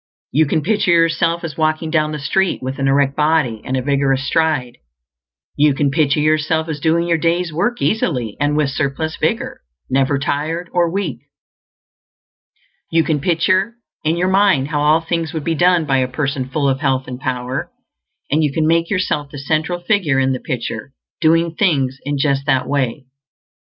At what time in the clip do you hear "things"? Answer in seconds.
15.01-15.33, 21.53-21.99